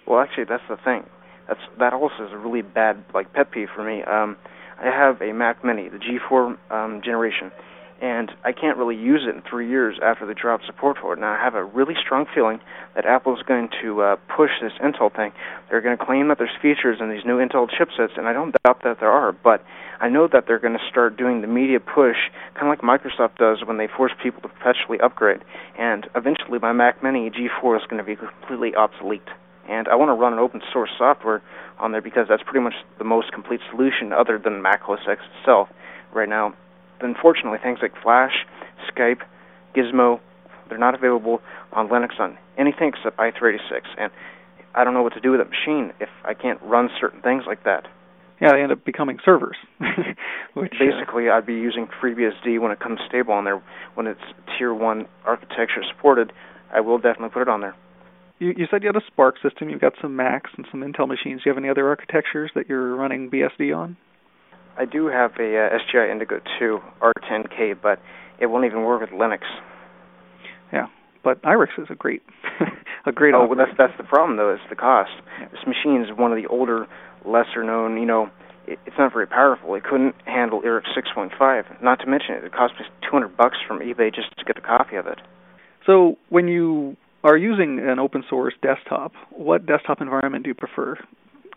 Well, 0.07 0.19
actually, 0.19 0.45
that's 0.45 0.63
the 0.69 0.77
thing. 0.77 1.03
That's 1.47 1.59
that 1.79 1.93
also 1.93 2.25
is 2.25 2.31
a 2.31 2.37
really 2.37 2.61
bad 2.61 3.03
like 3.13 3.33
pet 3.33 3.51
peeve 3.51 3.67
for 3.75 3.83
me. 3.83 4.03
Um, 4.03 4.37
I 4.79 4.85
have 4.85 5.21
a 5.21 5.31
Mac 5.33 5.63
Mini, 5.63 5.89
the 5.89 5.97
G4 5.97 6.71
um, 6.71 7.01
generation, 7.03 7.51
and 8.01 8.31
I 8.43 8.51
can't 8.51 8.77
really 8.77 8.95
use 8.97 9.21
it 9.27 9.35
in 9.35 9.43
three 9.47 9.69
years 9.69 9.99
after 10.01 10.25
they 10.25 10.33
drop 10.33 10.61
support 10.65 10.97
for 10.99 11.13
it. 11.13 11.19
Now 11.19 11.33
I 11.33 11.43
have 11.43 11.53
a 11.53 11.63
really 11.63 11.93
strong 12.03 12.25
feeling 12.33 12.59
that 12.95 13.05
Apple 13.05 13.37
is 13.37 13.43
going 13.43 13.69
to 13.83 14.01
uh, 14.01 14.15
push 14.35 14.49
this 14.59 14.73
Intel 14.83 15.15
thing. 15.15 15.31
They're 15.69 15.81
going 15.81 15.95
to 15.95 16.03
claim 16.03 16.27
that 16.29 16.39
there's 16.39 16.55
features 16.59 16.97
in 16.99 17.11
these 17.11 17.23
new 17.23 17.37
Intel 17.37 17.69
chipsets, 17.69 18.17
and 18.17 18.27
I 18.27 18.33
don't 18.33 18.55
doubt 18.65 18.81
that 18.83 18.99
there 18.99 19.11
are. 19.11 19.31
But 19.31 19.63
I 19.99 20.09
know 20.09 20.27
that 20.27 20.47
they're 20.47 20.59
going 20.59 20.73
to 20.73 20.89
start 20.89 21.15
doing 21.15 21.41
the 21.41 21.47
media 21.47 21.79
push, 21.79 22.17
kind 22.55 22.67
of 22.67 22.69
like 22.69 22.81
Microsoft 22.81 23.37
does 23.37 23.63
when 23.63 23.77
they 23.77 23.87
force 23.87 24.11
people 24.21 24.41
to 24.41 24.47
perpetually 24.47 24.99
upgrade. 24.99 25.41
And 25.77 26.09
eventually, 26.15 26.57
my 26.59 26.73
Mac 26.73 27.03
Mini 27.03 27.29
G4 27.29 27.77
is 27.77 27.83
going 27.87 27.99
to 27.99 28.03
be 28.03 28.15
completely 28.15 28.73
obsolete. 28.75 29.29
And 29.69 29.87
I 29.87 29.95
want 29.95 30.09
to 30.09 30.13
run 30.13 30.33
an 30.33 30.39
open 30.39 30.61
source 30.73 30.89
software 30.97 31.43
on 31.77 31.91
there 31.91 32.01
because 32.01 32.25
that's 32.27 32.41
pretty 32.43 32.61
much 32.61 32.73
the 32.97 33.03
most 33.03 33.31
complete 33.31 33.61
solution 33.69 34.11
other 34.11 34.39
than 34.39 34.63
Mac 34.63 34.89
OS 34.89 34.99
X 35.07 35.21
itself 35.39 35.69
right 36.13 36.27
now 36.27 36.53
unfortunately, 37.03 37.59
things 37.61 37.79
like 37.81 37.93
Flash, 38.01 38.45
Skype, 38.91 39.21
Gizmo. 39.75 40.19
They're 40.69 40.77
not 40.77 40.95
available 40.95 41.41
on 41.73 41.89
Linux 41.89 42.19
on 42.19 42.37
anything 42.57 42.91
except 42.95 43.17
i386, 43.17 43.81
and 43.97 44.11
I 44.73 44.83
don't 44.83 44.93
know 44.93 45.03
what 45.03 45.13
to 45.13 45.19
do 45.19 45.31
with 45.31 45.39
that 45.41 45.49
machine 45.49 45.91
if 45.99 46.09
I 46.23 46.33
can't 46.33 46.61
run 46.61 46.89
certain 46.99 47.21
things 47.21 47.43
like 47.45 47.63
that. 47.65 47.87
Yeah, 48.41 48.53
they 48.53 48.61
end 48.63 48.71
up 48.71 48.83
becoming 48.83 49.19
servers. 49.23 49.57
Which, 50.53 50.73
uh, 50.73 50.85
Basically, 50.85 51.29
I'd 51.29 51.45
be 51.45 51.53
using 51.53 51.87
FreeBSD 52.01 52.59
when 52.59 52.71
it 52.71 52.79
comes 52.79 52.99
stable 53.07 53.33
on 53.33 53.43
there. 53.43 53.61
When 53.93 54.07
it's 54.07 54.21
Tier 54.57 54.73
1 54.73 55.05
architecture 55.25 55.83
supported, 55.95 56.33
I 56.73 56.79
will 56.81 56.97
definitely 56.97 57.29
put 57.29 57.43
it 57.43 57.49
on 57.49 57.61
there. 57.61 57.75
you, 58.39 58.53
you 58.57 58.65
said 58.71 58.81
you 58.81 58.89
had 58.89 58.95
a 58.95 59.05
SPARC 59.11 59.33
system. 59.43 59.69
You've 59.69 59.81
got 59.81 59.93
some 60.01 60.15
Macs 60.15 60.49
and 60.57 60.65
some 60.71 60.81
Intel 60.81 61.07
machines. 61.07 61.41
Do 61.43 61.49
you 61.49 61.53
have 61.53 61.57
any 61.57 61.69
other 61.69 61.87
architectures 61.87 62.49
that 62.55 62.67
you're 62.67 62.95
running 62.95 63.29
BSD 63.29 63.77
on? 63.77 63.97
I 64.77 64.85
do 64.85 65.07
have 65.07 65.31
a 65.39 65.57
uh, 65.57 65.77
SGI 65.77 66.11
Indigo 66.11 66.39
2 66.59 66.79
R10K, 67.01 67.75
but 67.81 67.99
it 68.39 68.47
won't 68.47 68.65
even 68.65 68.83
work 68.83 69.01
with 69.01 69.11
Linux. 69.11 69.41
Yeah, 70.73 70.87
but 71.23 71.41
IRIX 71.43 71.69
is 71.77 71.87
a 71.89 71.95
great, 71.95 72.23
a 73.05 73.11
great. 73.11 73.33
Oh, 73.33 73.45
well, 73.45 73.57
that's 73.57 73.77
that's 73.77 73.93
the 73.97 74.03
problem 74.03 74.37
though. 74.37 74.53
Is 74.53 74.59
the 74.69 74.75
cost. 74.75 75.11
Yeah. 75.39 75.47
This 75.49 75.61
machine 75.67 76.01
is 76.01 76.17
one 76.17 76.31
of 76.31 76.41
the 76.41 76.47
older, 76.47 76.87
lesser 77.25 77.63
known. 77.63 77.97
You 77.97 78.05
know, 78.05 78.29
it, 78.65 78.79
it's 78.85 78.95
not 78.97 79.13
very 79.13 79.27
powerful. 79.27 79.75
It 79.75 79.83
couldn't 79.83 80.15
handle 80.25 80.61
IRIX 80.61 80.83
6.5. 80.97 81.83
Not 81.83 81.99
to 81.99 82.07
mention 82.07 82.35
it, 82.35 82.43
it 82.43 82.53
cost 82.53 82.73
me 82.79 82.85
200 83.03 83.35
bucks 83.35 83.57
from 83.67 83.79
eBay 83.79 84.13
just 84.13 84.35
to 84.37 84.45
get 84.45 84.57
a 84.57 84.61
copy 84.61 84.95
of 84.95 85.07
it. 85.07 85.19
So 85.85 86.17
when 86.29 86.47
you 86.47 86.95
are 87.23 87.37
using 87.37 87.79
an 87.79 87.99
open 87.99 88.23
source 88.29 88.53
desktop, 88.61 89.13
what 89.31 89.65
desktop 89.65 90.01
environment 90.01 90.43
do 90.43 90.49
you 90.49 90.55
prefer? 90.55 90.95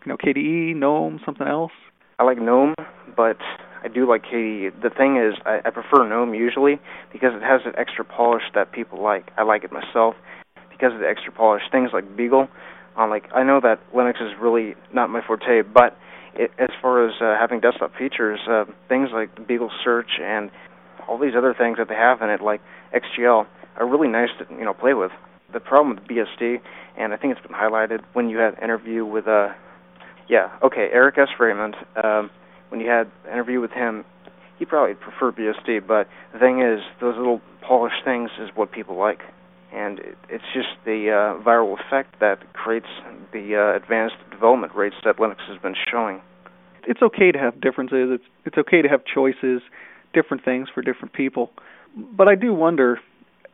You 0.05 0.11
know, 0.11 0.17
KDE, 0.17 0.75
GNOME, 0.75 1.21
something 1.25 1.47
else? 1.47 1.71
I 2.17 2.23
like 2.23 2.37
GNOME, 2.37 2.75
but 3.15 3.37
I 3.83 3.89
do 3.89 4.07
like 4.07 4.23
KDE. 4.23 4.81
The 4.81 4.89
thing 4.89 5.17
is, 5.17 5.33
I, 5.45 5.59
I 5.65 5.69
prefer 5.69 6.07
GNOME 6.07 6.33
usually 6.33 6.79
because 7.11 7.31
it 7.33 7.43
has 7.43 7.61
that 7.65 7.77
extra 7.77 8.05
polish 8.05 8.43
that 8.53 8.71
people 8.71 9.03
like. 9.03 9.31
I 9.37 9.43
like 9.43 9.65
it 9.65 9.71
myself 9.71 10.15
because 10.69 10.93
of 10.93 10.99
the 10.99 11.09
extra 11.09 11.33
polish. 11.33 11.63
Things 11.71 11.89
like 11.91 12.15
Beagle, 12.15 12.47
um, 12.95 13.09
like 13.09 13.25
I 13.33 13.43
know 13.43 13.59
that 13.59 13.79
Linux 13.93 14.21
is 14.21 14.31
really 14.39 14.75
not 14.93 15.09
my 15.09 15.21
forte, 15.25 15.61
but 15.61 15.97
it, 16.33 16.51
as 16.57 16.69
far 16.81 17.05
as 17.05 17.15
uh, 17.19 17.35
having 17.37 17.59
desktop 17.59 17.93
features, 17.97 18.39
uh, 18.49 18.63
things 18.87 19.09
like 19.13 19.45
Beagle 19.45 19.71
Search 19.83 20.19
and 20.21 20.51
all 21.09 21.17
these 21.17 21.33
other 21.37 21.53
things 21.53 21.77
that 21.77 21.89
they 21.89 21.95
have 21.95 22.21
in 22.21 22.29
it, 22.29 22.41
like 22.41 22.61
XGL, 22.95 23.45
are 23.75 23.87
really 23.87 24.07
nice 24.07 24.29
to 24.39 24.45
you 24.55 24.63
know 24.63 24.73
play 24.73 24.93
with. 24.93 25.11
The 25.51 25.59
problem 25.59 25.95
with 25.95 26.05
BSD, 26.07 26.61
and 26.97 27.13
I 27.13 27.17
think 27.17 27.35
it's 27.35 27.45
been 27.45 27.55
highlighted 27.55 28.03
when 28.13 28.29
you 28.29 28.37
had 28.37 28.53
an 28.53 28.63
interview 28.63 29.05
with 29.05 29.27
uh, 29.27 29.49
yeah, 30.29 30.49
okay, 30.63 30.89
Eric 30.91 31.17
S. 31.17 31.29
Raymond. 31.39 31.75
Um, 32.01 32.29
when 32.69 32.81
you 32.81 32.89
had 32.89 33.07
an 33.25 33.33
interview 33.33 33.61
with 33.61 33.71
him, 33.71 34.05
he 34.57 34.65
probably 34.65 34.95
preferred 34.95 35.35
BSD, 35.35 35.85
but 35.85 36.07
the 36.33 36.39
thing 36.39 36.61
is, 36.61 36.79
those 37.01 37.15
little 37.17 37.41
polished 37.61 38.03
things 38.03 38.29
is 38.39 38.49
what 38.55 38.71
people 38.71 38.97
like, 38.97 39.19
and 39.73 39.99
it, 39.99 40.17
it's 40.29 40.43
just 40.53 40.69
the 40.85 41.09
uh, 41.11 41.43
viral 41.43 41.75
effect 41.79 42.19
that 42.19 42.53
creates 42.53 42.87
the 43.33 43.55
uh, 43.55 43.75
advanced 43.75 44.15
development 44.31 44.73
rates 44.75 44.95
that 45.03 45.17
Linux 45.17 45.39
has 45.47 45.61
been 45.61 45.75
showing. 45.91 46.21
It's 46.87 47.01
okay 47.01 47.31
to 47.31 47.39
have 47.39 47.59
differences. 47.59 48.09
It's 48.11 48.23
it's 48.45 48.57
okay 48.57 48.81
to 48.81 48.87
have 48.87 49.01
choices, 49.05 49.61
different 50.13 50.45
things 50.45 50.69
for 50.73 50.81
different 50.81 51.13
people. 51.13 51.51
But 51.95 52.27
I 52.27 52.35
do 52.35 52.53
wonder 52.53 52.99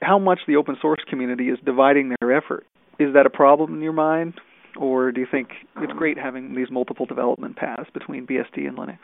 how 0.02 0.20
much 0.20 0.40
the 0.48 0.56
open 0.56 0.78
source 0.82 1.00
community 1.10 1.50
is 1.50 1.60
dividing 1.66 2.14
their 2.20 2.36
effort. 2.36 2.66
Is 3.00 3.14
that 3.14 3.26
a 3.26 3.30
problem 3.30 3.74
in 3.76 3.82
your 3.82 3.94
mind, 3.94 4.34
or 4.78 5.12
do 5.12 5.20
you 5.20 5.28
think 5.30 5.50
it's 5.78 5.92
um, 5.92 5.98
great 5.98 6.18
having 6.18 6.56
these 6.56 6.70
multiple 6.70 7.06
development 7.06 7.56
paths 7.56 7.90
between 7.94 8.26
BSD 8.26 8.68
and 8.68 8.78
Linux? 8.78 9.00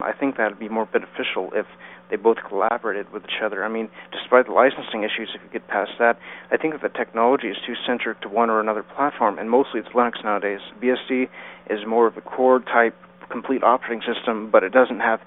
I 0.00 0.12
think 0.12 0.36
that 0.36 0.50
would 0.50 0.58
be 0.58 0.68
more 0.68 0.86
beneficial 0.86 1.50
if 1.54 1.66
they 2.10 2.16
both 2.16 2.38
collaborated 2.46 3.12
with 3.12 3.24
each 3.24 3.42
other. 3.42 3.64
I 3.64 3.68
mean, 3.68 3.88
despite 4.10 4.46
the 4.46 4.52
licensing 4.52 5.04
issues, 5.04 5.30
if 5.34 5.40
you 5.42 5.48
get 5.52 5.68
past 5.68 5.92
that, 5.98 6.18
I 6.50 6.56
think 6.56 6.74
that 6.74 6.82
the 6.82 6.96
technology 6.96 7.48
is 7.48 7.56
too 7.64 7.74
centric 7.86 8.20
to 8.22 8.28
one 8.28 8.50
or 8.50 8.60
another 8.60 8.82
platform, 8.82 9.38
and 9.38 9.48
mostly 9.48 9.80
it's 9.80 9.88
Linux 9.90 10.22
nowadays. 10.24 10.60
BSD 10.82 11.28
is 11.70 11.86
more 11.86 12.06
of 12.06 12.16
a 12.16 12.20
core 12.20 12.60
type, 12.60 12.96
complete 13.30 13.62
operating 13.62 14.02
system, 14.02 14.50
but 14.50 14.64
it 14.64 14.72
doesn't 14.72 15.00
have 15.00 15.20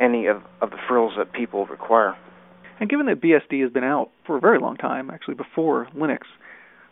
any 0.00 0.26
of, 0.26 0.42
of 0.60 0.70
the 0.70 0.78
frills 0.88 1.12
that 1.18 1.32
people 1.32 1.66
require. 1.66 2.16
And 2.80 2.90
given 2.90 3.06
that 3.06 3.20
BSD 3.20 3.62
has 3.62 3.70
been 3.70 3.84
out 3.84 4.10
for 4.26 4.36
a 4.36 4.40
very 4.40 4.58
long 4.58 4.76
time, 4.76 5.10
actually 5.10 5.34
before 5.34 5.86
Linux, 5.94 6.22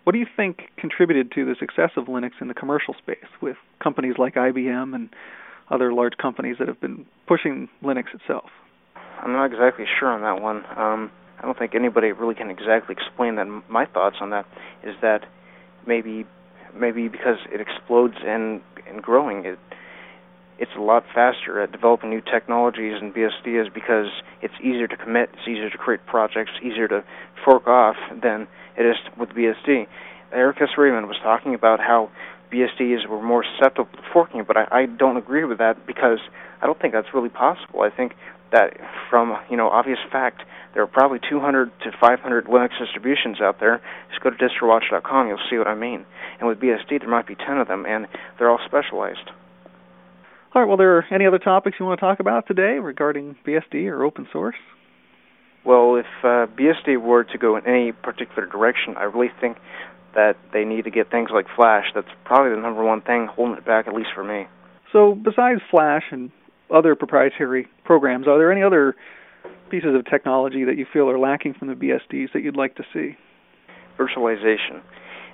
what 0.04 0.12
do 0.12 0.18
you 0.18 0.26
think 0.36 0.70
contributed 0.76 1.32
to 1.32 1.44
the 1.44 1.54
success 1.58 1.90
of 1.96 2.06
Linux 2.06 2.32
in 2.40 2.48
the 2.48 2.54
commercial 2.54 2.94
space 2.94 3.28
with 3.40 3.56
companies 3.82 4.14
like 4.18 4.34
IBM 4.34 4.94
and 4.94 5.10
other 5.70 5.92
large 5.92 6.16
companies 6.20 6.56
that 6.58 6.68
have 6.68 6.80
been 6.80 7.06
pushing 7.26 7.68
Linux 7.82 8.14
itself? 8.14 8.50
I'm 9.20 9.32
not 9.32 9.46
exactly 9.46 9.84
sure 9.98 10.08
on 10.08 10.22
that 10.22 10.42
one. 10.42 10.64
Um, 10.76 11.10
I 11.38 11.42
don't 11.42 11.58
think 11.58 11.74
anybody 11.74 12.12
really 12.12 12.34
can 12.34 12.50
exactly 12.50 12.96
explain 12.98 13.36
that. 13.36 13.46
My 13.68 13.86
thoughts 13.86 14.16
on 14.20 14.30
that 14.30 14.46
is 14.84 14.94
that 15.02 15.24
maybe 15.86 16.24
maybe 16.74 17.08
because 17.08 17.36
it 17.52 17.60
explodes 17.60 18.14
and 18.24 18.60
and 18.88 19.02
growing, 19.02 19.44
it 19.44 19.58
it's 20.58 20.70
a 20.76 20.80
lot 20.80 21.04
faster 21.12 21.60
at 21.60 21.72
developing 21.72 22.10
new 22.10 22.20
technologies 22.20 22.94
and 23.00 23.12
BSD 23.12 23.60
is 23.60 23.72
because 23.72 24.06
it's 24.42 24.54
easier 24.60 24.86
to 24.86 24.96
commit, 24.96 25.30
it's 25.32 25.48
easier 25.48 25.70
to 25.70 25.78
create 25.78 26.06
projects, 26.06 26.52
easier 26.62 26.86
to 26.88 27.02
fork 27.44 27.66
off 27.66 27.96
than 28.22 28.46
it 28.76 28.86
is 28.86 28.96
with 29.18 29.30
BSD. 29.30 29.86
Eric 30.32 30.56
S. 30.60 30.70
Raymond 30.78 31.08
was 31.08 31.16
talking 31.22 31.54
about 31.54 31.80
how 31.80 32.10
BSDs 32.52 33.06
were 33.08 33.22
more 33.22 33.44
susceptible 33.44 33.90
to 33.92 34.02
forking, 34.12 34.44
but 34.46 34.56
I, 34.56 34.66
I 34.70 34.86
don't 34.86 35.16
agree 35.16 35.44
with 35.44 35.58
that 35.58 35.86
because 35.86 36.18
I 36.60 36.66
don't 36.66 36.80
think 36.80 36.92
that's 36.92 37.12
really 37.14 37.28
possible. 37.28 37.80
I 37.80 37.90
think 37.90 38.14
that 38.52 38.76
from 39.08 39.36
you 39.50 39.56
know 39.56 39.68
obvious 39.68 39.98
fact, 40.10 40.42
there 40.74 40.82
are 40.82 40.86
probably 40.86 41.18
200 41.28 41.70
to 41.84 41.92
500 41.98 42.46
Linux 42.46 42.78
distributions 42.78 43.40
out 43.40 43.60
there. 43.60 43.80
Just 44.10 44.22
go 44.22 44.30
to 44.30 44.36
distrowatch.com, 44.36 45.28
you'll 45.28 45.38
see 45.50 45.58
what 45.58 45.66
I 45.66 45.74
mean. 45.74 46.04
And 46.38 46.48
with 46.48 46.60
BSD, 46.60 47.00
there 47.00 47.08
might 47.08 47.26
be 47.26 47.34
10 47.34 47.58
of 47.58 47.68
them, 47.68 47.84
and 47.86 48.06
they're 48.38 48.50
all 48.50 48.60
specialized. 48.64 49.30
All 50.54 50.60
right. 50.60 50.68
Well, 50.68 50.76
there 50.76 50.98
are 50.98 51.04
any 51.10 51.26
other 51.26 51.38
topics 51.38 51.76
you 51.80 51.86
want 51.86 51.98
to 51.98 52.04
talk 52.04 52.20
about 52.20 52.46
today 52.46 52.78
regarding 52.78 53.36
BSD 53.46 53.86
or 53.86 54.04
open 54.04 54.28
source? 54.32 54.56
Well, 55.64 55.96
if 55.96 56.06
uh, 56.24 56.46
BSD 56.58 57.00
were 57.00 57.24
to 57.24 57.38
go 57.38 57.56
in 57.56 57.66
any 57.66 57.92
particular 57.92 58.46
direction, 58.46 58.96
I 58.96 59.04
really 59.04 59.32
think 59.40 59.58
that 60.14 60.36
they 60.52 60.64
need 60.64 60.84
to 60.84 60.90
get 60.90 61.10
things 61.10 61.30
like 61.32 61.46
Flash. 61.54 61.86
That's 61.94 62.08
probably 62.24 62.50
the 62.54 62.60
number 62.60 62.84
one 62.84 63.00
thing 63.00 63.28
holding 63.30 63.56
it 63.56 63.64
back, 63.64 63.86
at 63.86 63.94
least 63.94 64.10
for 64.14 64.24
me. 64.24 64.46
So, 64.92 65.14
besides 65.14 65.60
Flash 65.70 66.04
and 66.10 66.30
other 66.72 66.94
proprietary 66.94 67.68
programs, 67.84 68.26
are 68.26 68.38
there 68.38 68.52
any 68.52 68.62
other 68.62 68.94
pieces 69.70 69.94
of 69.94 70.04
technology 70.04 70.64
that 70.64 70.76
you 70.76 70.86
feel 70.92 71.08
are 71.08 71.18
lacking 71.18 71.54
from 71.54 71.68
the 71.68 71.74
BSDs 71.74 72.32
that 72.34 72.42
you'd 72.42 72.56
like 72.56 72.76
to 72.76 72.84
see? 72.92 73.16
Virtualization. 73.98 74.82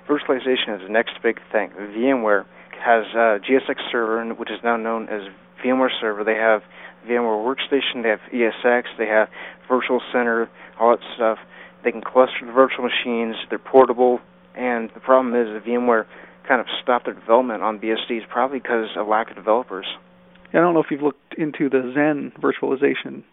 Virtualization 0.07 0.75
is 0.75 0.81
the 0.83 0.89
next 0.89 1.13
big 1.21 1.39
thing. 1.51 1.71
VMware 1.71 2.45
has 2.79 3.05
uh, 3.13 3.39
GSX 3.43 3.75
Server, 3.91 4.33
which 4.35 4.49
is 4.49 4.59
now 4.63 4.77
known 4.77 5.09
as 5.09 5.21
VMware 5.63 5.89
Server. 5.99 6.23
They 6.23 6.35
have 6.35 6.61
VMware 7.07 7.43
Workstation, 7.43 8.03
they 8.03 8.09
have 8.09 8.19
ESX, 8.33 8.83
they 8.97 9.07
have 9.07 9.29
Virtual 9.67 10.01
Center, 10.11 10.49
all 10.79 10.91
that 10.91 11.05
stuff. 11.15 11.37
They 11.83 11.91
can 11.91 12.01
cluster 12.01 12.45
the 12.45 12.51
virtual 12.51 12.83
machines. 12.83 13.35
They're 13.49 13.59
portable, 13.59 14.19
and 14.55 14.89
the 14.93 14.99
problem 14.99 15.33
is 15.35 15.47
that 15.53 15.63
VMware 15.65 16.05
kind 16.47 16.59
of 16.59 16.67
stopped 16.81 17.05
their 17.05 17.13
development 17.13 17.63
on 17.63 17.79
BSDs, 17.79 18.27
probably 18.27 18.59
because 18.59 18.87
of 18.97 19.07
lack 19.07 19.29
of 19.29 19.35
developers. 19.35 19.85
I 20.49 20.57
don't 20.57 20.73
know 20.73 20.81
if 20.81 20.87
you've 20.89 21.03
looked 21.03 21.35
into 21.37 21.69
the 21.69 21.93
Xen 21.95 22.33
virtualization 22.39 23.23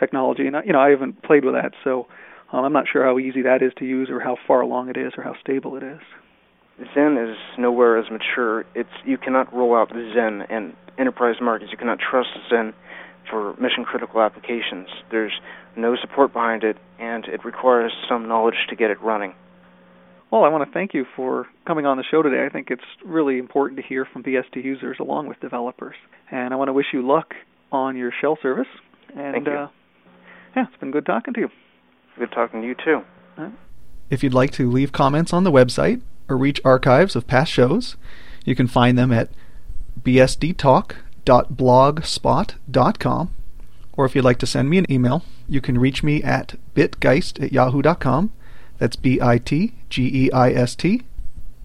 technology, 0.00 0.46
and 0.46 0.56
I, 0.56 0.62
you 0.64 0.72
know 0.72 0.80
I 0.80 0.90
haven't 0.90 1.22
played 1.22 1.44
with 1.44 1.54
that, 1.54 1.72
so 1.84 2.06
um, 2.52 2.64
I'm 2.64 2.72
not 2.72 2.86
sure 2.90 3.04
how 3.04 3.18
easy 3.18 3.42
that 3.42 3.62
is 3.62 3.72
to 3.78 3.84
use, 3.84 4.08
or 4.10 4.20
how 4.20 4.36
far 4.46 4.62
along 4.62 4.88
it 4.88 4.96
is, 4.96 5.12
or 5.16 5.22
how 5.22 5.34
stable 5.40 5.76
it 5.76 5.82
is. 5.82 6.00
Xen 6.96 7.30
is 7.30 7.36
nowhere 7.58 7.98
as 7.98 8.06
mature. 8.10 8.64
It's 8.74 8.90
you 9.04 9.18
cannot 9.18 9.54
roll 9.54 9.76
out 9.76 9.90
Xen 9.90 10.50
in 10.50 10.72
enterprise 10.98 11.36
markets. 11.40 11.70
You 11.70 11.78
cannot 11.78 11.98
trust 11.98 12.30
Xen 12.50 12.72
for 13.30 13.54
mission 13.60 13.84
critical 13.84 14.20
applications. 14.20 14.88
There's 15.10 15.32
no 15.76 15.96
support 15.96 16.32
behind 16.32 16.64
it, 16.64 16.76
and 16.98 17.24
it 17.26 17.44
requires 17.44 17.92
some 18.08 18.28
knowledge 18.28 18.66
to 18.70 18.76
get 18.76 18.90
it 18.90 19.00
running. 19.00 19.34
Well, 20.30 20.44
I 20.44 20.48
want 20.48 20.66
to 20.66 20.72
thank 20.72 20.94
you 20.94 21.04
for 21.14 21.46
coming 21.66 21.84
on 21.84 21.98
the 21.98 22.04
show 22.10 22.22
today. 22.22 22.46
I 22.46 22.48
think 22.48 22.70
it's 22.70 22.82
really 23.04 23.38
important 23.38 23.78
to 23.80 23.86
hear 23.86 24.06
from 24.06 24.22
BSD 24.22 24.64
users 24.64 24.96
along 24.98 25.28
with 25.28 25.38
developers. 25.40 25.94
And 26.30 26.54
I 26.54 26.56
want 26.56 26.68
to 26.68 26.72
wish 26.72 26.86
you 26.92 27.06
luck 27.06 27.34
on 27.70 27.96
your 27.98 28.12
shell 28.18 28.38
service. 28.40 28.68
And 29.14 29.34
Thank 29.34 29.46
you. 29.46 29.52
Uh, 29.52 29.68
yeah, 30.56 30.64
it's 30.68 30.80
been 30.80 30.90
good 30.90 31.04
talking 31.04 31.34
to 31.34 31.40
you. 31.40 31.48
Good 32.18 32.32
talking 32.32 32.62
to 32.62 32.66
you 32.66 32.74
too. 32.82 33.02
If 34.08 34.22
you'd 34.22 34.32
like 34.32 34.52
to 34.52 34.70
leave 34.70 34.92
comments 34.92 35.34
on 35.34 35.44
the 35.44 35.52
website 35.52 36.00
or 36.28 36.38
reach 36.38 36.60
archives 36.64 37.14
of 37.14 37.26
past 37.26 37.52
shows, 37.52 37.96
you 38.46 38.54
can 38.54 38.66
find 38.66 38.96
them 38.96 39.12
at 39.12 39.30
bsdtalk.blogspot.com. 41.24 43.34
Or 43.94 44.06
if 44.06 44.16
you'd 44.16 44.24
like 44.24 44.38
to 44.38 44.46
send 44.46 44.70
me 44.70 44.78
an 44.78 44.90
email, 44.90 45.22
you 45.48 45.60
can 45.60 45.78
reach 45.78 46.02
me 46.02 46.22
at 46.22 46.54
bitgeist 46.74 47.42
at 47.42 47.52
yahoo.com. 47.52 48.32
That's 48.78 48.96
B 48.96 49.20
I 49.20 49.38
T 49.38 49.74
G 49.90 50.26
E 50.26 50.32
I 50.32 50.50
S 50.50 50.74
T 50.74 51.02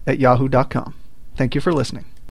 at 0.06 0.18
yahoo.com. 0.18 0.94
Thank 1.36 1.54
you 1.54 1.60
for 1.60 1.72
listening. 1.72 2.04